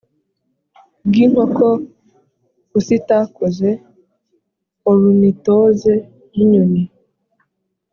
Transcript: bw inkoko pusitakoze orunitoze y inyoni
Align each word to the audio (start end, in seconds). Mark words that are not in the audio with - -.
bw 1.07 1.13
inkoko 1.23 1.65
pusitakoze 2.69 3.69
orunitoze 4.89 5.93
y 6.35 6.37
inyoni 6.43 6.83